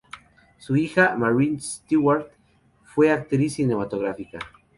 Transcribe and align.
Su 0.57 0.75
hija, 0.77 1.13
Marianne 1.15 1.59
Stewart, 1.59 2.25
fue 2.83 3.11
actriz 3.11 3.53
cinematográfica. 3.53 4.39